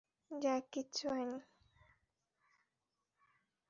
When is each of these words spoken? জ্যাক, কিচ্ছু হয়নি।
জ্যাক, 0.31 0.63
কিচ্ছু 0.71 1.05
হয়নি। 1.09 1.39